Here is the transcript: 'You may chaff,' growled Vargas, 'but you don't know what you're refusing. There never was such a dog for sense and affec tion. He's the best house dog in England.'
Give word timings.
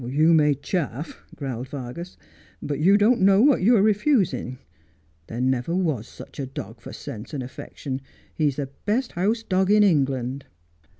'You 0.01 0.33
may 0.33 0.55
chaff,' 0.55 1.23
growled 1.35 1.67
Vargas, 1.69 2.17
'but 2.59 2.79
you 2.79 2.97
don't 2.97 3.21
know 3.21 3.39
what 3.39 3.61
you're 3.61 3.83
refusing. 3.83 4.57
There 5.27 5.39
never 5.39 5.75
was 5.75 6.07
such 6.07 6.39
a 6.39 6.47
dog 6.47 6.81
for 6.81 6.91
sense 6.91 7.35
and 7.35 7.43
affec 7.43 7.77
tion. 7.77 8.01
He's 8.33 8.55
the 8.55 8.71
best 8.87 9.11
house 9.11 9.43
dog 9.43 9.69
in 9.69 9.83
England.' 9.83 10.45